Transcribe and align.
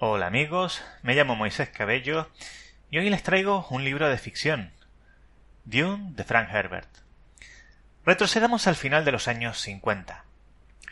Hola 0.00 0.28
amigos, 0.28 0.80
me 1.02 1.16
llamo 1.16 1.34
Moisés 1.34 1.70
Cabello 1.70 2.30
y 2.88 2.98
hoy 2.98 3.10
les 3.10 3.24
traigo 3.24 3.66
un 3.70 3.82
libro 3.82 4.08
de 4.08 4.16
ficción, 4.16 4.70
Dune 5.64 6.12
de 6.14 6.22
Frank 6.22 6.50
Herbert. 6.52 6.88
Retrocedamos 8.06 8.68
al 8.68 8.76
final 8.76 9.04
de 9.04 9.10
los 9.10 9.26
años 9.26 9.60
50. 9.60 10.24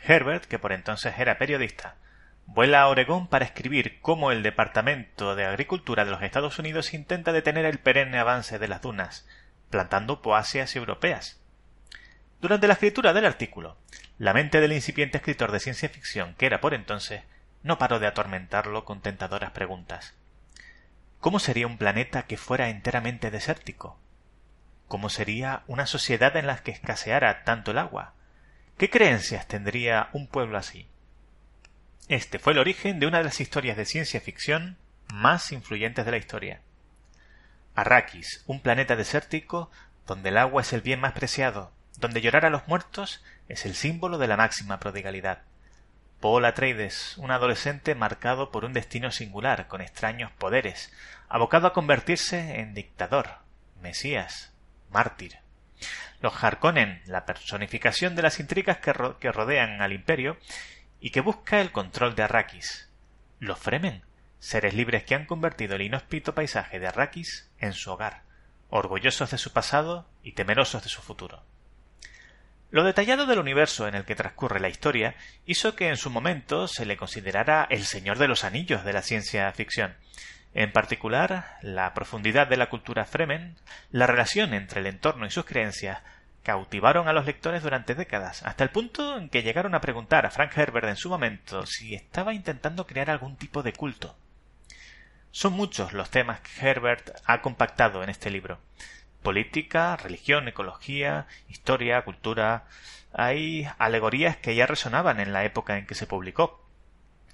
Herbert, 0.03 0.43
que 0.43 0.59
por 0.59 0.73
entonces 0.73 1.13
era 1.17 1.37
periodista, 1.37 1.95
vuela 2.47 2.81
a 2.81 2.89
Oregón 2.89 3.27
para 3.27 3.45
escribir 3.45 4.01
cómo 4.01 4.33
el 4.33 4.43
Departamento 4.43 5.37
de 5.37 5.45
Agricultura 5.45 6.03
de 6.03 6.11
los 6.11 6.21
Estados 6.21 6.59
Unidos 6.59 6.93
intenta 6.93 7.31
detener 7.31 7.63
el 7.63 7.79
perenne 7.79 8.19
avance 8.19 8.59
de 8.59 8.67
las 8.67 8.81
dunas, 8.81 9.25
plantando 9.69 10.21
poáceas 10.21 10.75
europeas. 10.75 11.39
Durante 12.41 12.67
la 12.67 12.73
escritura 12.73 13.13
del 13.13 13.25
artículo, 13.25 13.77
la 14.17 14.33
mente 14.33 14.59
del 14.59 14.73
incipiente 14.73 15.19
escritor 15.19 15.53
de 15.53 15.61
ciencia 15.61 15.87
ficción 15.87 16.35
que 16.35 16.45
era 16.45 16.59
por 16.59 16.73
entonces 16.73 17.21
no 17.67 17.77
paró 17.77 17.99
de 17.99 18.07
atormentarlo 18.07 18.85
con 18.85 19.01
tentadoras 19.01 19.51
preguntas. 19.51 20.15
¿Cómo 21.19 21.39
sería 21.39 21.67
un 21.67 21.77
planeta 21.77 22.23
que 22.23 22.37
fuera 22.37 22.69
enteramente 22.69 23.29
desértico? 23.29 23.99
¿Cómo 24.87 25.09
sería 25.09 25.63
una 25.67 25.85
sociedad 25.85 26.35
en 26.37 26.47
la 26.47 26.57
que 26.57 26.71
escaseara 26.71 27.43
tanto 27.43 27.71
el 27.71 27.77
agua? 27.77 28.13
¿Qué 28.77 28.89
creencias 28.89 29.47
tendría 29.47 30.09
un 30.13 30.27
pueblo 30.27 30.57
así? 30.57 30.87
Este 32.07 32.39
fue 32.39 32.53
el 32.53 32.59
origen 32.59 32.99
de 32.99 33.07
una 33.07 33.17
de 33.17 33.25
las 33.25 33.41
historias 33.41 33.75
de 33.75 33.85
ciencia 33.85 34.21
ficción 34.21 34.77
más 35.11 35.51
influyentes 35.51 36.05
de 36.05 36.11
la 36.11 36.17
historia. 36.17 36.61
Arrakis, 37.75 38.43
un 38.47 38.61
planeta 38.61 38.95
desértico 38.95 39.69
donde 40.05 40.29
el 40.29 40.37
agua 40.37 40.61
es 40.61 40.71
el 40.71 40.81
bien 40.81 41.01
más 41.01 41.13
preciado, 41.13 41.71
donde 41.97 42.21
llorar 42.21 42.45
a 42.45 42.49
los 42.49 42.67
muertos 42.67 43.23
es 43.49 43.65
el 43.65 43.75
símbolo 43.75 44.17
de 44.17 44.27
la 44.27 44.37
máxima 44.37 44.79
prodigalidad. 44.79 45.41
Paul 46.19 46.45
Atreides, 46.45 47.15
un 47.17 47.29
adolescente 47.29 47.93
marcado 47.93 48.51
por 48.51 48.65
un 48.65 48.73
destino 48.73 49.11
singular, 49.11 49.67
con 49.67 49.81
extraños 49.81 50.31
poderes, 50.31 50.91
abocado 51.29 51.67
a 51.67 51.73
convertirse 51.73 52.59
en 52.59 52.73
dictador, 52.73 53.39
mesías, 53.81 54.51
mártir. 54.89 55.37
Los 56.19 56.43
Harkonnen, 56.43 57.03
la 57.05 57.25
personificación 57.27 58.15
de 58.15 58.23
las 58.23 58.39
intrigas 58.39 58.77
que, 58.77 58.93
que 59.19 59.31
rodean 59.31 59.81
al 59.81 59.93
imperio 59.93 60.37
y 60.99 61.11
que 61.11 61.21
busca 61.21 61.61
el 61.61 61.71
control 61.71 62.15
de 62.15 62.23
Arrakis. 62.23 62.89
Los 63.39 63.59
Fremen, 63.59 64.03
seres 64.39 64.73
libres 64.73 65.03
que 65.03 65.13
han 65.13 65.27
convertido 65.27 65.75
el 65.75 65.83
inhóspito 65.83 66.33
paisaje 66.33 66.79
de 66.79 66.87
Arrakis 66.87 67.51
en 67.59 67.73
su 67.73 67.91
hogar, 67.91 68.23
orgullosos 68.69 69.29
de 69.29 69.37
su 69.37 69.53
pasado 69.53 70.09
y 70.23 70.31
temerosos 70.31 70.81
de 70.81 70.89
su 70.89 71.03
futuro. 71.03 71.43
Lo 72.69 72.83
detallado 72.83 73.25
del 73.25 73.39
universo 73.39 73.87
en 73.87 73.95
el 73.95 74.03
que 74.03 74.15
transcurre 74.15 74.59
la 74.59 74.67
historia 74.67 75.15
hizo 75.45 75.75
que 75.75 75.87
en 75.87 75.95
su 75.95 76.09
momento 76.09 76.67
se 76.67 76.85
le 76.85 76.97
considerara 76.97 77.65
el 77.69 77.85
Señor 77.85 78.17
de 78.17 78.27
los 78.27 78.43
Anillos 78.43 78.83
de 78.83 78.91
la 78.91 79.01
ciencia 79.01 79.49
ficción. 79.53 79.95
En 80.53 80.73
particular, 80.73 81.57
la 81.61 81.93
profundidad 81.93 82.47
de 82.47 82.57
la 82.57 82.67
cultura 82.69 83.05
Fremen, 83.05 83.55
la 83.91 84.05
relación 84.05 84.53
entre 84.53 84.81
el 84.81 84.87
entorno 84.87 85.25
y 85.25 85.29
sus 85.29 85.45
creencias, 85.45 86.01
cautivaron 86.43 87.07
a 87.07 87.13
los 87.13 87.25
lectores 87.25 87.63
durante 87.63 87.95
décadas, 87.95 88.43
hasta 88.43 88.65
el 88.65 88.69
punto 88.69 89.17
en 89.17 89.29
que 89.29 89.43
llegaron 89.43 89.73
a 89.73 89.81
preguntar 89.81 90.25
a 90.25 90.31
Frank 90.31 90.57
Herbert 90.57 90.89
en 90.89 90.97
su 90.97 91.09
momento 91.09 91.65
si 91.65 91.95
estaba 91.95 92.33
intentando 92.33 92.85
crear 92.85 93.09
algún 93.09 93.37
tipo 93.37 93.63
de 93.63 93.71
culto. 93.71 94.17
Son 95.31 95.53
muchos 95.53 95.93
los 95.93 96.09
temas 96.09 96.41
que 96.41 96.67
Herbert 96.67 97.11
ha 97.25 97.41
compactado 97.41 98.03
en 98.03 98.09
este 98.09 98.29
libro 98.29 98.59
política, 99.23 99.95
religión, 99.97 100.47
ecología, 100.47 101.27
historia, 101.49 102.03
cultura. 102.03 102.65
Hay 103.13 103.67
alegorías 103.77 104.37
que 104.37 104.55
ya 104.55 104.65
resonaban 104.65 105.19
en 105.19 105.33
la 105.33 105.43
época 105.43 105.77
en 105.77 105.85
que 105.85 105.95
se 105.95 106.07
publicó 106.07 106.63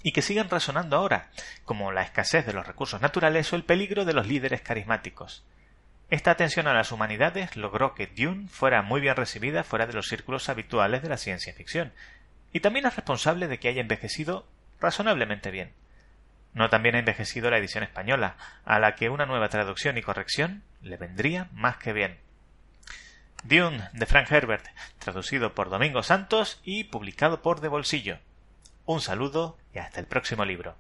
y 0.04 0.12
que 0.12 0.22
siguen 0.22 0.50
resonando 0.50 0.98
ahora, 0.98 1.30
como 1.66 1.92
la 1.92 2.04
escasez 2.04 2.46
de 2.46 2.54
los 2.54 2.68
recursos 2.68 3.02
naturales 3.02 3.52
o 3.54 3.56
el 3.56 3.64
peligro 3.64 4.06
de 4.06 4.14
los 4.14 4.28
líderes 4.28 4.62
carismáticos. 4.62 5.46
Esta 6.10 6.32
atención 6.32 6.68
a 6.68 6.74
las 6.74 6.92
humanidades 6.92 7.56
logró 7.56 7.96
que 7.96 8.08
Dune 8.08 8.48
fuera 8.50 8.82
muy 8.82 9.02
bien 9.02 9.16
recibida 9.16 9.64
fuera 9.64 9.88
de 9.88 9.94
los 9.94 10.08
círculos 10.08 10.50
habituales 10.50 11.02
de 11.02 11.10
la 11.10 11.18
ciencia 11.18 11.54
ficción, 11.54 11.94
y 12.52 12.60
también 12.60 12.86
es 12.86 12.96
responsable 12.96 13.48
de 13.48 13.58
que 13.58 13.70
haya 13.70 13.82
envejecido 13.82 14.46
razonablemente 14.80 15.50
bien. 15.50 15.72
No 16.53 16.69
también 16.69 16.96
ha 16.96 17.00
envejecido 17.00 17.50
la 17.50 17.58
edición 17.58 17.84
española, 17.84 18.38
a 18.66 18.80
la 18.80 18.96
que 18.96 19.09
una 19.09 19.25
nueva 19.25 19.50
traducción 19.50 19.97
y 19.97 20.02
corrección 20.02 20.64
le 20.81 20.97
vendría 20.97 21.47
más 21.52 21.78
que 21.78 21.94
bien. 21.94 22.19
Dune 23.44 23.90
de 23.94 24.06
Frank 24.06 24.31
Herbert, 24.31 24.66
traducido 25.00 25.53
por 25.53 25.69
Domingo 25.69 26.03
Santos 26.03 26.62
y 26.63 26.86
publicado 26.86 27.42
por 27.42 27.59
De 27.59 27.68
Bolsillo. 27.68 28.19
Un 28.86 29.02
saludo 29.02 29.58
y 29.74 29.80
hasta 29.80 30.00
el 30.00 30.06
próximo 30.06 30.46
libro. 30.46 30.75